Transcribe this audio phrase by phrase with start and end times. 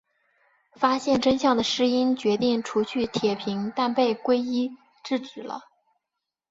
[0.77, 4.71] 发现真相的诗音决定除去铁平但被圭一
[5.03, 5.61] 制止了。